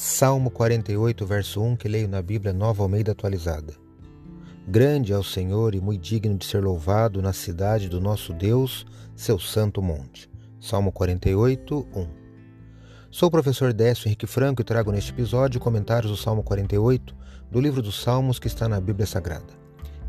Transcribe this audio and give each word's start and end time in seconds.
Salmo 0.00 0.48
48, 0.48 1.26
verso 1.26 1.60
1, 1.60 1.74
que 1.74 1.88
leio 1.88 2.06
na 2.06 2.22
Bíblia 2.22 2.52
Nova 2.52 2.84
Almeida 2.84 3.10
atualizada. 3.10 3.74
Grande 4.64 5.12
é 5.12 5.18
o 5.18 5.24
Senhor 5.24 5.74
e 5.74 5.80
muito 5.80 6.02
digno 6.02 6.38
de 6.38 6.44
ser 6.44 6.62
louvado 6.62 7.20
na 7.20 7.32
cidade 7.32 7.88
do 7.88 8.00
nosso 8.00 8.32
Deus, 8.32 8.86
seu 9.16 9.40
santo 9.40 9.82
monte. 9.82 10.30
Salmo 10.60 10.92
48, 10.92 11.88
1. 11.92 12.06
Sou 13.10 13.26
o 13.26 13.30
professor 13.32 13.72
Décio 13.72 14.06
Henrique 14.06 14.24
Franco 14.24 14.62
e 14.62 14.64
trago 14.64 14.92
neste 14.92 15.10
episódio 15.10 15.58
comentários 15.58 16.12
do 16.12 16.16
Salmo 16.16 16.44
48, 16.44 17.12
do 17.50 17.60
livro 17.60 17.82
dos 17.82 18.00
Salmos 18.00 18.38
que 18.38 18.46
está 18.46 18.68
na 18.68 18.80
Bíblia 18.80 19.04
Sagrada. 19.04 19.52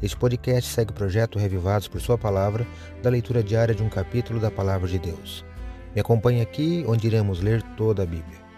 Este 0.04 0.16
podcast 0.16 0.72
segue 0.72 0.92
o 0.92 0.96
projeto 0.96 1.40
Revivados 1.40 1.88
por 1.88 2.00
Sua 2.00 2.16
Palavra, 2.16 2.64
da 3.02 3.10
leitura 3.10 3.42
diária 3.42 3.74
de 3.74 3.82
um 3.82 3.90
capítulo 3.90 4.40
da 4.40 4.52
Palavra 4.52 4.88
de 4.88 5.00
Deus. 5.00 5.44
Me 5.96 6.02
acompanhe 6.02 6.42
aqui, 6.42 6.86
onde 6.88 7.08
iremos 7.08 7.42
ler 7.42 7.64
toda 7.76 8.04
a 8.04 8.06
Bíblia. 8.06 8.49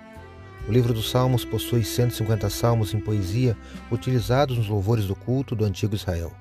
O 0.72 0.74
livro 0.74 0.94
dos 0.94 1.12
Salmos 1.12 1.44
possui 1.44 1.84
150 1.84 2.50
salmos 2.50 2.94
em 2.94 3.00
poesia 3.02 3.58
utilizados 3.92 4.58
nos 4.58 4.70
louvores 4.70 5.06
do 5.06 5.14
culto 5.14 5.54
do 5.54 5.66
antigo 5.66 5.96
Israel. 5.96 6.32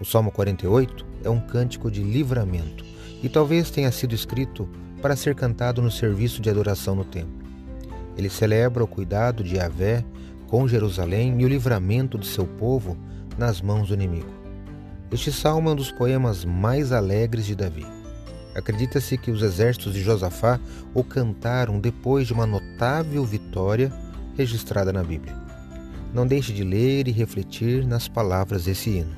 O 0.00 0.04
Salmo 0.04 0.30
48 0.30 1.04
é 1.24 1.28
um 1.28 1.40
cântico 1.40 1.90
de 1.90 2.00
livramento 2.00 2.84
e 3.20 3.28
talvez 3.28 3.68
tenha 3.68 3.90
sido 3.90 4.14
escrito 4.14 4.68
para 5.02 5.16
ser 5.16 5.34
cantado 5.34 5.82
no 5.82 5.90
serviço 5.90 6.40
de 6.40 6.48
adoração 6.48 6.94
no 6.94 7.04
templo. 7.04 7.34
Ele 8.16 8.30
celebra 8.30 8.84
o 8.84 8.86
cuidado 8.86 9.42
de 9.42 9.56
Yahvé 9.56 10.04
com 10.46 10.68
Jerusalém 10.68 11.40
e 11.40 11.44
o 11.44 11.48
livramento 11.48 12.16
de 12.16 12.28
seu 12.28 12.46
povo 12.46 12.96
nas 13.36 13.60
mãos 13.60 13.88
do 13.88 13.94
inimigo. 13.94 14.32
Este 15.10 15.32
salmo 15.32 15.68
é 15.68 15.72
um 15.72 15.76
dos 15.76 15.90
poemas 15.90 16.44
mais 16.44 16.92
alegres 16.92 17.46
de 17.46 17.56
Davi. 17.56 17.97
Acredita-se 18.58 19.16
que 19.16 19.30
os 19.30 19.40
exércitos 19.40 19.94
de 19.94 20.02
Josafá 20.02 20.58
o 20.92 21.04
cantaram 21.04 21.78
depois 21.78 22.26
de 22.26 22.32
uma 22.32 22.44
notável 22.44 23.24
vitória 23.24 23.92
registrada 24.36 24.92
na 24.92 25.04
Bíblia. 25.04 25.36
Não 26.12 26.26
deixe 26.26 26.52
de 26.52 26.64
ler 26.64 27.06
e 27.06 27.12
refletir 27.12 27.86
nas 27.86 28.08
palavras 28.08 28.64
desse 28.64 28.90
hino. 28.90 29.16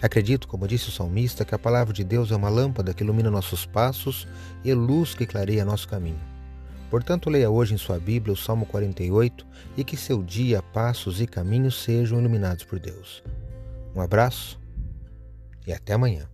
Acredito, 0.00 0.48
como 0.48 0.66
disse 0.66 0.88
o 0.88 0.92
salmista, 0.92 1.44
que 1.44 1.54
a 1.54 1.58
palavra 1.58 1.92
de 1.92 2.02
Deus 2.02 2.30
é 2.30 2.36
uma 2.36 2.48
lâmpada 2.48 2.94
que 2.94 3.04
ilumina 3.04 3.30
nossos 3.30 3.66
passos 3.66 4.26
e 4.64 4.72
luz 4.72 5.14
que 5.14 5.26
clareia 5.26 5.64
nosso 5.64 5.86
caminho. 5.86 6.20
Portanto, 6.90 7.28
leia 7.28 7.50
hoje 7.50 7.74
em 7.74 7.78
sua 7.78 7.98
Bíblia 7.98 8.32
o 8.32 8.36
Salmo 8.36 8.64
48 8.64 9.46
e 9.76 9.84
que 9.84 9.96
seu 9.96 10.22
dia, 10.22 10.62
passos 10.62 11.20
e 11.20 11.26
caminhos 11.26 11.82
sejam 11.82 12.18
iluminados 12.18 12.64
por 12.64 12.78
Deus. 12.78 13.22
Um 13.94 14.00
abraço 14.00 14.58
e 15.66 15.72
até 15.72 15.92
amanhã. 15.92 16.33